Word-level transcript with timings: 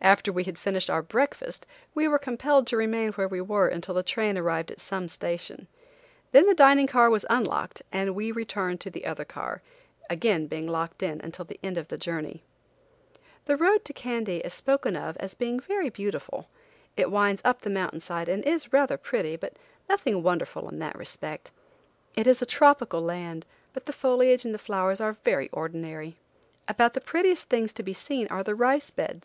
After 0.00 0.32
we 0.32 0.42
had 0.42 0.58
finished 0.58 0.90
our 0.90 1.00
breakfast 1.00 1.64
we 1.94 2.08
were 2.08 2.18
compelled 2.18 2.66
to 2.66 2.76
remain 2.76 3.12
where 3.12 3.28
we 3.28 3.40
were 3.40 3.68
until 3.68 3.94
the 3.94 4.02
train 4.02 4.36
arrived 4.36 4.72
at 4.72 4.80
some 4.80 5.06
station. 5.06 5.68
Then 6.32 6.48
the 6.48 6.56
dining 6.56 6.88
car 6.88 7.08
was 7.08 7.24
unlocked 7.30 7.82
and 7.92 8.16
we 8.16 8.32
returned 8.32 8.80
to 8.80 8.90
the 8.90 9.06
other 9.06 9.24
car, 9.24 9.62
being 10.08 10.32
again 10.50 10.66
locked 10.66 11.04
in 11.04 11.20
until 11.20 11.44
the 11.44 11.60
end 11.62 11.78
of 11.78 11.86
our 11.92 11.96
journey. 11.98 12.42
The 13.44 13.56
road 13.56 13.84
to 13.84 13.92
Kandy 13.92 14.38
is 14.44 14.52
spoken 14.54 14.96
of 14.96 15.16
as 15.18 15.36
being 15.36 15.60
very 15.60 15.88
beautiful. 15.88 16.48
It 16.96 17.08
winds 17.08 17.40
up 17.44 17.60
the 17.60 17.70
mountain 17.70 18.00
side 18.00 18.28
and 18.28 18.44
is 18.44 18.72
rather 18.72 18.96
pretty, 18.96 19.36
but 19.36 19.52
nothing 19.88 20.20
wonderful 20.20 20.68
in 20.68 20.80
that 20.80 20.98
respect. 20.98 21.52
It 22.16 22.26
is 22.26 22.42
a 22.42 22.46
tropical 22.46 23.02
land, 23.02 23.46
but 23.72 23.86
the 23.86 23.92
foliage 23.92 24.44
and 24.44 24.60
flowers 24.60 25.00
are 25.00 25.12
very 25.12 25.48
ordinary. 25.52 26.16
About 26.66 26.94
the 26.94 27.00
prettiest 27.00 27.48
things 27.48 27.72
to 27.74 27.84
be 27.84 27.94
seen 27.94 28.26
are 28.32 28.42
the 28.42 28.56
rice 28.56 28.90
beds. 28.90 29.16